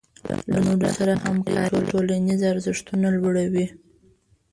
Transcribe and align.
له 0.51 0.57
نورو 0.65 0.87
سره 0.97 1.13
همکاري 1.25 1.79
ټولنیز 1.89 2.39
ارزښتونه 2.53 3.07
لوړوي. 3.17 3.67